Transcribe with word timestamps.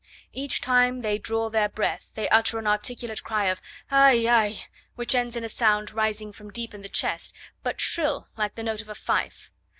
Each 0.33 0.59
time 0.61 1.01
they 1.01 1.19
draw 1.19 1.51
their 1.51 1.69
breath, 1.69 2.09
they 2.15 2.27
utter 2.29 2.57
an 2.57 2.65
articulate 2.65 3.21
cry 3.23 3.45
of 3.49 3.61
"ay 3.91 4.25
ay," 4.27 4.65
which 4.95 5.13
ends 5.13 5.35
in 5.35 5.43
a 5.43 5.47
sound 5.47 5.91
rising 5.93 6.33
from 6.33 6.49
deep 6.49 6.73
in 6.73 6.81
the 6.81 6.89
chest, 6.89 7.35
but 7.61 7.79
shrill 7.79 8.27
like 8.35 8.55
the 8.55 8.63
note 8.63 8.81
of 8.81 8.89
a 8.89 8.95
fife. 8.95 9.51